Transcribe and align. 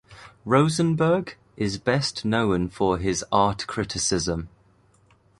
Rosenberg 0.45 1.35
is 1.55 1.77
best 1.77 2.25
known 2.25 2.69
for 2.69 2.97
his 2.97 3.23
art 3.31 3.67
criticism. 3.67 4.49